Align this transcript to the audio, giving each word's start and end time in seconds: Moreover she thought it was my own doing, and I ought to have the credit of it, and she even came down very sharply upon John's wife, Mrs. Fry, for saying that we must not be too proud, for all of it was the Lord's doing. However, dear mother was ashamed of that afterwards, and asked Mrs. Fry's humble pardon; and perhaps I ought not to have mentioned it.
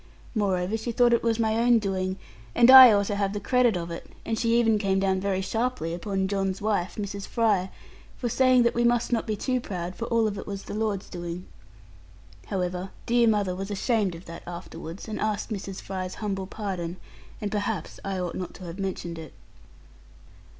Moreover 0.33 0.77
she 0.77 0.91
thought 0.91 1.13
it 1.13 1.21
was 1.21 1.37
my 1.37 1.57
own 1.59 1.77
doing, 1.77 2.17
and 2.55 2.71
I 2.71 2.91
ought 2.91 3.05
to 3.05 3.15
have 3.15 3.33
the 3.33 3.39
credit 3.39 3.77
of 3.77 3.91
it, 3.91 4.09
and 4.25 4.35
she 4.39 4.59
even 4.59 4.79
came 4.79 4.99
down 4.99 5.19
very 5.21 5.41
sharply 5.41 5.93
upon 5.93 6.27
John's 6.27 6.59
wife, 6.59 6.95
Mrs. 6.95 7.27
Fry, 7.27 7.69
for 8.17 8.27
saying 8.27 8.63
that 8.63 8.73
we 8.73 8.83
must 8.83 9.13
not 9.13 9.27
be 9.27 9.35
too 9.35 9.61
proud, 9.61 9.95
for 9.95 10.05
all 10.05 10.27
of 10.27 10.39
it 10.39 10.47
was 10.47 10.63
the 10.63 10.73
Lord's 10.73 11.07
doing. 11.07 11.45
However, 12.47 12.89
dear 13.05 13.27
mother 13.27 13.55
was 13.55 13.69
ashamed 13.69 14.15
of 14.15 14.25
that 14.25 14.41
afterwards, 14.47 15.07
and 15.07 15.19
asked 15.19 15.51
Mrs. 15.51 15.79
Fry's 15.83 16.15
humble 16.15 16.47
pardon; 16.47 16.97
and 17.39 17.51
perhaps 17.51 17.99
I 18.03 18.17
ought 18.17 18.33
not 18.33 18.55
to 18.55 18.63
have 18.63 18.79
mentioned 18.79 19.19
it. 19.19 19.33